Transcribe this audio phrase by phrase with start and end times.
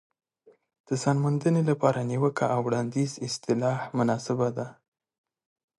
[0.87, 4.67] د ځان موندنې لپاره نیوکه او وړاندیز اصطلاح مناسبه ده.